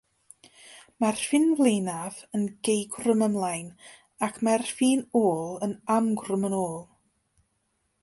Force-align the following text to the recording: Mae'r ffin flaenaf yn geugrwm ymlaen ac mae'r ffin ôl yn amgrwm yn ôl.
Mae'r 1.03 1.19
ffin 1.23 1.45
flaenaf 1.59 2.17
yn 2.39 2.47
geugrwm 2.69 3.23
ymlaen 3.29 3.69
ac 4.29 4.43
mae'r 4.49 4.67
ffin 4.73 5.07
ôl 5.23 5.57
yn 5.69 5.81
amgrwm 6.01 6.51
yn 6.53 6.61
ôl. 6.67 6.79